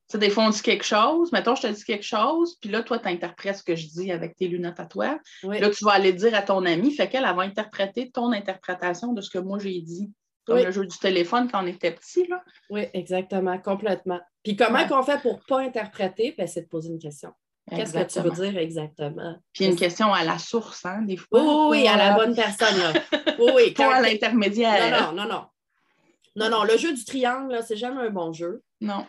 sais, 0.08 0.18
des 0.18 0.30
fois, 0.30 0.46
on 0.46 0.50
dit 0.50 0.62
quelque 0.62 0.86
chose, 0.86 1.32
mettons, 1.32 1.56
je 1.56 1.64
te 1.64 1.68
dis 1.68 1.84
quelque 1.84 2.06
chose, 2.06 2.58
puis 2.62 2.70
là, 2.70 2.84
toi, 2.84 3.00
tu 3.00 3.08
interprètes 3.08 3.58
ce 3.58 3.64
que 3.64 3.76
je 3.76 3.88
dis 3.88 4.12
avec 4.12 4.36
tes 4.36 4.48
lunettes 4.48 4.80
à 4.80 4.86
toi. 4.86 5.20
Là, 5.44 5.70
tu 5.70 5.84
vas 5.84 5.92
aller 5.92 6.14
dire 6.14 6.34
à 6.36 6.42
ton 6.42 6.66
amie, 6.66 6.94
fait 6.94 7.10
qu'elle 7.10 7.24
va 7.24 7.42
interpréter 7.42 8.10
ton 8.10 8.32
interprétation 8.32 9.14
de 9.14 9.22
ce 9.22 9.30
que 9.30 9.40
moi 9.40 9.60
j'ai 9.60 9.82
dit. 9.82 10.12
Comme 10.46 10.60
le 10.60 10.72
jeu 10.72 10.86
du 10.86 10.98
téléphone 10.98 11.50
quand 11.52 11.62
on 11.62 11.68
était 11.68 11.92
petit, 11.92 12.26
là. 12.28 12.42
Oui, 12.70 12.86
exactement, 12.94 13.58
complètement. 13.58 14.22
Puis 14.44 14.56
comment 14.56 14.88
qu'on 14.88 15.04
fait 15.04 15.22
pour 15.22 15.34
ne 15.34 15.44
pas 15.46 15.60
interpréter? 15.60 16.34
Ben, 16.38 16.48
c'est 16.48 16.62
de 16.62 16.68
poser 16.68 16.88
une 16.88 17.00
question. 17.00 17.34
Qu'est-ce 17.70 17.92
que 17.92 18.04
tu 18.04 18.22
veux 18.22 18.32
dire 18.32 18.58
exactement? 18.58 19.36
Puis 19.52 19.66
une 19.66 19.76
question 19.76 20.14
à 20.14 20.24
la 20.24 20.38
source, 20.38 20.86
hein, 20.86 21.02
des 21.02 21.18
fois. 21.18 21.42
Oui, 21.42 21.82
oui, 21.82 21.88
à 21.90 21.98
la 21.98 22.14
bonne 22.14 22.34
personne, 22.34 22.78
là. 22.78 22.94
Oui, 23.40 23.52
oui. 23.54 23.72
Pas 23.72 23.96
à 23.96 24.02
l'intermédiaire. 24.02 24.90
Non, 24.90 25.12
non, 25.12 25.24
non, 25.24 25.30
non. 25.30 25.46
Non, 26.38 26.50
non, 26.50 26.64
le 26.64 26.78
jeu 26.78 26.94
du 26.94 27.04
triangle, 27.04 27.52
là, 27.52 27.62
c'est 27.62 27.76
jamais 27.76 28.02
un 28.02 28.10
bon 28.10 28.32
jeu. 28.32 28.64
Non 28.80 29.06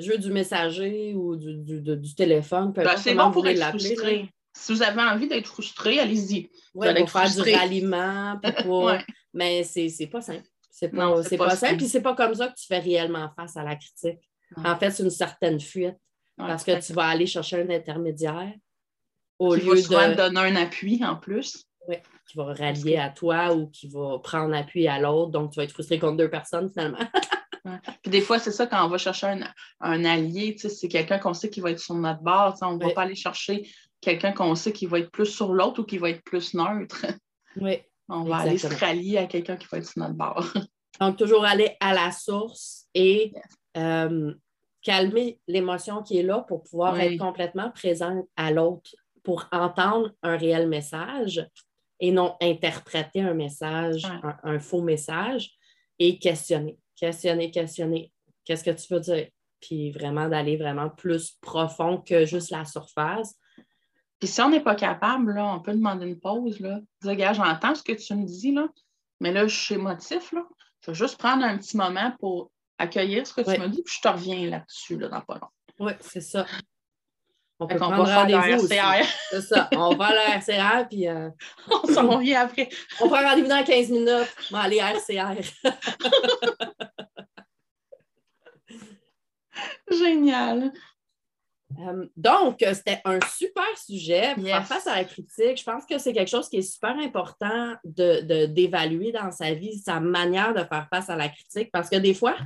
jeu 0.00 0.18
du 0.18 0.30
messager 0.30 1.14
ou 1.14 1.36
du, 1.36 1.80
du, 1.80 2.14
téléphone. 2.14 2.72
Ben, 2.72 2.96
c'est 2.96 3.14
bon 3.14 3.30
pour 3.30 3.46
être 3.46 3.68
frustré. 3.68 4.30
Si 4.56 4.72
vous 4.72 4.82
avez 4.82 5.00
envie 5.02 5.26
d'être 5.26 5.48
frustré, 5.48 5.98
allez-y. 5.98 6.50
Oui, 6.74 6.86
pour 6.94 7.10
faire 7.10 7.30
du 7.30 7.54
ralliement. 7.54 8.40
Mais 9.34 9.64
c'est 9.64 10.06
pas 10.06 10.20
simple. 10.20 10.46
C'est 10.70 10.88
pas, 10.88 11.22
c'est 11.22 11.36
pas, 11.36 11.54
simple. 11.54 11.76
Puis 11.76 11.88
c'est 11.88 12.02
pas 12.02 12.14
comme 12.14 12.34
ça 12.34 12.48
que 12.48 12.54
tu 12.54 12.66
fais 12.66 12.78
réellement 12.78 13.30
face 13.36 13.56
à 13.56 13.62
la 13.62 13.76
critique. 13.76 14.28
En 14.56 14.76
fait, 14.76 14.90
c'est 14.90 15.02
une 15.02 15.10
certaine 15.10 15.60
fuite. 15.60 15.96
parce 16.36 16.64
que 16.64 16.84
tu 16.84 16.92
vas 16.92 17.06
aller 17.06 17.26
chercher 17.26 17.62
un 17.62 17.70
intermédiaire 17.70 18.52
au 19.38 19.54
lieu 19.54 19.74
de. 19.74 20.16
donner 20.16 20.40
un 20.40 20.56
appui 20.56 21.04
en 21.04 21.16
plus. 21.16 21.64
Oui, 21.86 21.96
qui 22.26 22.38
va 22.38 22.44
rallier 22.54 22.96
à 22.96 23.10
toi 23.10 23.54
ou 23.54 23.66
qui 23.66 23.88
va 23.88 24.18
prendre 24.18 24.54
appui 24.54 24.88
à 24.88 24.98
l'autre. 24.98 25.32
Donc, 25.32 25.52
tu 25.52 25.56
vas 25.56 25.64
être 25.64 25.72
frustré 25.72 25.98
contre 25.98 26.16
deux 26.16 26.30
personnes 26.30 26.70
finalement. 26.70 26.98
Puis 28.02 28.10
des 28.10 28.20
fois, 28.20 28.38
c'est 28.38 28.52
ça, 28.52 28.66
quand 28.66 28.84
on 28.84 28.88
va 28.88 28.98
chercher 28.98 29.26
un, 29.28 29.40
un 29.80 30.04
allié, 30.04 30.54
c'est 30.58 30.88
quelqu'un 30.88 31.18
qu'on 31.18 31.34
sait 31.34 31.50
qui 31.50 31.60
va 31.60 31.70
être 31.70 31.80
sur 31.80 31.94
notre 31.94 32.22
bord. 32.22 32.56
On 32.60 32.76
ne 32.76 32.84
va 32.84 32.90
pas 32.90 33.02
aller 33.02 33.14
chercher 33.14 33.66
quelqu'un 34.00 34.32
qu'on 34.32 34.54
sait 34.54 34.72
qui 34.72 34.86
va 34.86 34.98
être 34.98 35.10
plus 35.10 35.26
sur 35.26 35.52
l'autre 35.52 35.80
ou 35.80 35.84
qui 35.84 35.98
va 35.98 36.10
être 36.10 36.22
plus 36.22 36.54
neutre. 36.54 37.06
Oui. 37.56 37.78
On 38.08 38.24
va 38.24 38.38
aller 38.38 38.58
se 38.58 38.66
rallier 38.66 39.16
à 39.16 39.26
quelqu'un 39.26 39.56
qui 39.56 39.68
va 39.70 39.78
être 39.78 39.86
sur 39.86 40.00
notre 40.00 40.14
bord. 40.14 40.44
Donc, 41.00 41.16
toujours 41.16 41.44
aller 41.44 41.76
à 41.78 41.94
la 41.94 42.10
source 42.10 42.86
et 42.94 43.32
euh, 43.76 44.34
calmer 44.82 45.38
l'émotion 45.46 46.02
qui 46.02 46.18
est 46.18 46.24
là 46.24 46.40
pour 46.40 46.64
pouvoir 46.64 46.98
être 46.98 47.16
complètement 47.16 47.70
présent 47.70 48.26
à 48.36 48.50
l'autre, 48.50 48.90
pour 49.22 49.46
entendre 49.52 50.12
un 50.24 50.36
réel 50.36 50.68
message 50.68 51.48
et 52.00 52.10
non 52.10 52.36
interpréter 52.42 53.20
un 53.20 53.34
message, 53.34 54.02
un, 54.42 54.58
faux 54.58 54.82
message 54.82 55.52
et 55.98 56.18
questionner 56.18 56.76
questionner, 56.96 57.50
questionner. 57.50 58.12
Qu'est-ce 58.44 58.64
que 58.64 58.70
tu 58.70 58.92
veux 58.92 59.00
dire? 59.00 59.28
Puis 59.60 59.90
vraiment 59.90 60.28
d'aller 60.28 60.56
vraiment 60.56 60.90
plus 60.90 61.38
profond 61.40 61.98
que 61.98 62.26
juste 62.26 62.50
la 62.50 62.64
surface. 62.64 63.34
Puis 64.18 64.28
si 64.28 64.40
on 64.40 64.50
n'est 64.50 64.62
pas 64.62 64.74
capable, 64.74 65.34
là, 65.34 65.46
on 65.46 65.60
peut 65.60 65.72
demander 65.72 66.06
une 66.06 66.20
pause. 66.20 66.60
Là. 66.60 66.80
Dire, 67.02 67.16
gars, 67.16 67.32
j'entends 67.32 67.74
ce 67.74 67.82
que 67.82 67.92
tu 67.92 68.14
me 68.14 68.24
dis, 68.24 68.52
là, 68.52 68.68
mais 69.20 69.32
là, 69.32 69.46
je 69.46 69.56
suis 69.56 69.74
émotif. 69.74 70.32
Là. 70.32 70.44
Je 70.82 70.90
vais 70.90 70.94
juste 70.94 71.18
prendre 71.18 71.44
un 71.44 71.56
petit 71.56 71.76
moment 71.76 72.12
pour 72.18 72.50
accueillir 72.78 73.26
ce 73.26 73.34
que 73.34 73.40
tu 73.40 73.60
me 73.60 73.68
dis, 73.68 73.82
puis 73.82 73.94
je 73.96 74.00
te 74.00 74.08
reviens 74.08 74.50
là-dessus 74.50 74.98
là, 74.98 75.08
dans 75.08 75.20
pas 75.20 75.34
long. 75.34 75.48
Oui, 75.78 75.92
c'est 76.00 76.20
ça. 76.20 76.46
On 77.60 77.66
peut 77.66 77.76
prendre 77.76 78.04
rendez-vous 78.04 78.66
C'est 78.66 79.40
ça. 79.40 79.68
On 79.76 79.94
va 79.94 80.06
à 80.06 80.14
la 80.14 80.36
RCR, 80.36 80.88
puis... 80.88 81.08
Euh, 81.08 81.30
on 81.70 81.86
s'en 81.86 82.08
revient 82.08 82.34
après. 82.34 82.68
on 83.00 83.08
prend 83.08 83.22
rendez-vous 83.22 83.48
dans 83.48 83.64
15 83.64 83.90
minutes. 83.90 84.34
On 84.50 84.56
va 84.56 84.62
aller 84.62 84.80
à 84.80 84.92
RCR. 84.92 85.40
Génial. 89.98 90.72
Euh, 91.78 92.06
donc, 92.16 92.58
c'était 92.60 93.00
un 93.04 93.18
super 93.26 93.76
sujet. 93.76 94.34
Faire 94.36 94.66
face 94.66 94.86
à 94.86 94.96
la 94.96 95.04
critique, 95.04 95.58
je 95.58 95.64
pense 95.64 95.84
que 95.86 95.98
c'est 95.98 96.12
quelque 96.12 96.28
chose 96.30 96.48
qui 96.48 96.58
est 96.58 96.62
super 96.62 96.96
important 96.98 97.74
d'évaluer 97.84 99.12
de, 99.12 99.18
dans 99.18 99.30
sa 99.32 99.52
vie, 99.54 99.78
sa 99.78 100.00
manière 100.00 100.54
de 100.54 100.62
faire 100.64 100.86
face 100.88 101.10
à 101.10 101.16
la 101.16 101.28
critique, 101.28 101.70
parce 101.72 101.90
que 101.90 101.96
des 101.96 102.14
fois, 102.14 102.36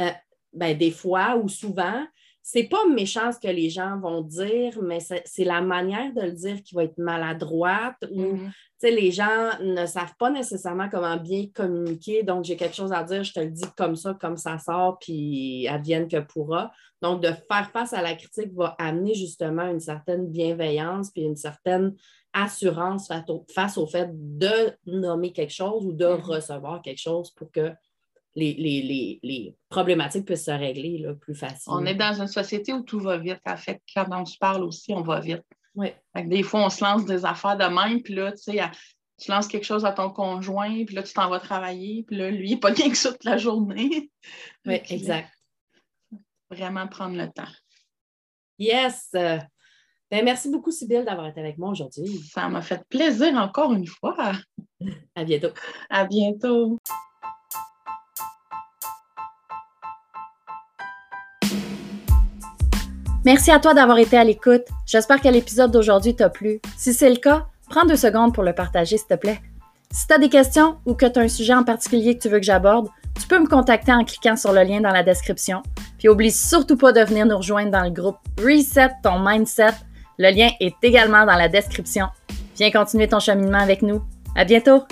euh, 0.00 0.10
ben, 0.52 0.76
des 0.76 0.90
fois 0.90 1.36
ou 1.36 1.48
souvent, 1.48 2.06
c'est 2.42 2.64
pas 2.64 2.84
méchant 2.88 3.30
ce 3.30 3.38
que 3.38 3.52
les 3.52 3.70
gens 3.70 3.98
vont 4.00 4.20
dire, 4.20 4.82
mais 4.82 4.98
c'est 5.00 5.44
la 5.44 5.60
manière 5.60 6.12
de 6.12 6.22
le 6.22 6.32
dire 6.32 6.60
qui 6.64 6.74
va 6.74 6.84
être 6.84 6.98
maladroite 6.98 7.96
ou 8.10 8.20
mm-hmm. 8.20 8.94
les 8.94 9.12
gens 9.12 9.60
ne 9.60 9.86
savent 9.86 10.14
pas 10.18 10.28
nécessairement 10.28 10.88
comment 10.88 11.16
bien 11.16 11.46
communiquer. 11.54 12.24
Donc, 12.24 12.44
j'ai 12.44 12.56
quelque 12.56 12.74
chose 12.74 12.92
à 12.92 13.04
dire, 13.04 13.22
je 13.22 13.32
te 13.32 13.38
le 13.38 13.50
dis 13.50 13.64
comme 13.76 13.94
ça, 13.94 14.14
comme 14.20 14.36
ça 14.36 14.58
sort, 14.58 14.98
puis 14.98 15.68
advienne 15.68 16.08
que 16.08 16.18
pourra. 16.18 16.72
Donc, 17.00 17.22
de 17.22 17.28
faire 17.28 17.70
face 17.72 17.92
à 17.92 18.02
la 18.02 18.14
critique 18.14 18.52
va 18.54 18.74
amener 18.76 19.14
justement 19.14 19.68
une 19.68 19.80
certaine 19.80 20.26
bienveillance 20.26 21.12
puis 21.12 21.22
une 21.22 21.36
certaine 21.36 21.94
assurance 22.32 23.08
face 23.54 23.78
au, 23.78 23.86
fait 23.86 24.08
de 24.12 24.72
nommer 24.86 25.32
quelque 25.32 25.52
chose 25.52 25.86
ou 25.86 25.92
de 25.92 26.06
mm-hmm. 26.06 26.22
recevoir 26.22 26.82
quelque 26.82 27.00
chose 27.00 27.30
pour 27.30 27.52
que 27.52 27.70
les, 28.34 29.54
problématiques 29.68 30.24
puissent 30.24 30.46
se 30.46 30.50
régler 30.50 30.98
là, 30.98 31.14
plus 31.14 31.34
facilement. 31.34 31.78
On 31.78 31.86
est 31.86 31.94
dans 31.94 32.20
une 32.20 32.28
société 32.28 32.72
où 32.72 32.82
tout 32.82 33.00
va 33.00 33.18
vite. 33.18 33.40
En 33.46 33.56
fait, 33.56 33.80
quand 33.94 34.06
on 34.10 34.24
se 34.24 34.38
parle 34.38 34.64
aussi, 34.64 34.92
on 34.92 35.02
va 35.02 35.20
vite. 35.20 35.44
Oui. 35.74 35.88
des 36.14 36.42
fois, 36.42 36.66
on 36.66 36.68
se 36.68 36.84
lance 36.84 37.06
des 37.06 37.24
affaires 37.24 37.56
de 37.56 37.64
même, 37.64 38.02
puis 38.02 38.14
là, 38.14 38.32
tu 38.32 38.42
sais, 38.42 38.60
tu 39.18 39.30
lances 39.30 39.48
quelque 39.48 39.64
chose 39.64 39.84
à 39.84 39.92
ton 39.92 40.10
conjoint, 40.10 40.84
puis 40.84 40.94
là, 40.94 41.02
tu 41.02 41.14
t'en 41.14 41.30
vas 41.30 41.40
travailler, 41.40 42.04
puis 42.06 42.16
là, 42.16 42.30
lui, 42.30 42.48
il 42.48 42.54
n'est 42.54 42.60
pas 42.60 42.72
bien 42.72 42.90
que 42.90 42.96
ça 42.96 43.12
toute 43.12 43.24
la 43.24 43.38
journée. 43.38 44.10
Oui, 44.64 44.80
exact. 44.90 45.28
Vraiment 46.48 46.86
prendre 46.86 47.16
le 47.16 47.28
temps. 47.32 47.50
Yes! 48.56 49.10
Ben, 50.12 50.26
merci 50.26 50.50
beaucoup, 50.50 50.70
Sybille, 50.70 51.04
d'avoir 51.04 51.26
été 51.26 51.40
avec 51.40 51.56
moi 51.56 51.70
aujourd'hui. 51.70 52.20
Ça 52.30 52.46
m'a 52.48 52.60
fait 52.60 52.84
plaisir 52.90 53.34
encore 53.34 53.72
une 53.72 53.86
fois. 53.86 54.14
À 55.14 55.24
bientôt. 55.24 55.48
À 55.88 56.04
bientôt. 56.04 56.78
Merci 63.24 63.52
à 63.52 63.60
toi 63.60 63.72
d'avoir 63.72 63.98
été 63.98 64.16
à 64.16 64.24
l'écoute. 64.24 64.64
J'espère 64.84 65.20
que 65.20 65.28
l'épisode 65.28 65.70
d'aujourd'hui 65.70 66.16
t'a 66.16 66.28
plu. 66.28 66.60
Si 66.76 66.92
c'est 66.92 67.08
le 67.08 67.16
cas, 67.16 67.46
prends 67.70 67.86
deux 67.86 67.96
secondes 67.96 68.34
pour 68.34 68.42
le 68.42 68.52
partager, 68.52 68.96
s'il 68.96 69.06
te 69.06 69.14
plaît. 69.14 69.40
Si 69.92 70.08
tu 70.08 70.14
as 70.14 70.18
des 70.18 70.28
questions 70.28 70.76
ou 70.86 70.94
que 70.94 71.06
tu 71.06 71.20
as 71.20 71.22
un 71.22 71.28
sujet 71.28 71.54
en 71.54 71.62
particulier 71.62 72.16
que 72.16 72.22
tu 72.22 72.28
veux 72.28 72.40
que 72.40 72.44
j'aborde, 72.44 72.88
tu 73.20 73.28
peux 73.28 73.38
me 73.38 73.46
contacter 73.46 73.92
en 73.92 74.04
cliquant 74.04 74.36
sur 74.36 74.52
le 74.52 74.64
lien 74.64 74.80
dans 74.80 74.90
la 74.90 75.04
description. 75.04 75.62
Puis 75.98 76.08
oublie 76.08 76.32
surtout 76.32 76.76
pas 76.76 76.90
de 76.90 77.00
venir 77.00 77.24
nous 77.24 77.36
rejoindre 77.36 77.70
dans 77.70 77.84
le 77.84 77.90
groupe 77.90 78.16
Reset 78.40 78.90
ton 79.04 79.20
mindset. 79.20 79.74
Le 80.18 80.30
lien 80.30 80.50
est 80.58 80.74
également 80.82 81.24
dans 81.24 81.36
la 81.36 81.48
description. 81.48 82.06
Viens 82.56 82.72
continuer 82.72 83.06
ton 83.06 83.20
cheminement 83.20 83.60
avec 83.60 83.82
nous. 83.82 84.02
À 84.34 84.44
bientôt! 84.44 84.82